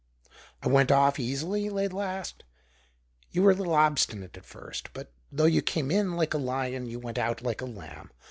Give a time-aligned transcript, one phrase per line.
[0.63, 2.43] "I went off easily?" Laidlaw asked.
[3.29, 4.91] "You were a little obstinate at first.
[4.93, 8.09] But though you came in like a lion, you went out like a lamb.